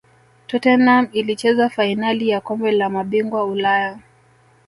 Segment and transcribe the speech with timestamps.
[0.47, 3.99] tottenham ilicheza fainali ya kombe la mabingwa ulaya